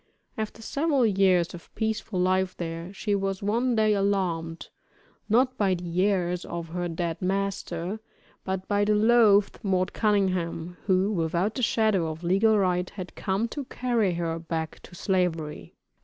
After 0.35 0.63
several 0.63 1.05
years 1.05 1.53
of 1.53 1.69
peaceful 1.75 2.19
life 2.19 2.57
there, 2.57 2.91
she 2.91 3.13
was 3.13 3.43
one 3.43 3.75
day 3.75 3.93
alarmed, 3.93 4.69
not 5.29 5.55
by 5.59 5.75
the 5.75 6.03
heirs 6.07 6.43
of 6.43 6.69
her 6.69 6.87
dead 6.87 7.21
master, 7.21 7.99
but 8.43 8.67
by 8.67 8.83
the 8.83 8.95
loathed 8.95 9.59
"Mort 9.61 9.93
Cunningham," 9.93 10.77
who, 10.87 11.11
without 11.11 11.53
the 11.53 11.61
shadow 11.61 12.09
of 12.09 12.23
legal 12.23 12.57
right, 12.57 12.89
had 12.89 13.13
come 13.13 13.47
to 13.49 13.65
carry 13.65 14.15
her 14.15 14.39
back 14.39 14.79
to 14.79 14.95
Slavery. 14.95 15.75